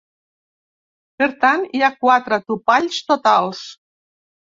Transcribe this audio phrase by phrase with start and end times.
[1.21, 3.61] Per tant, hi ha quatre topalls totals.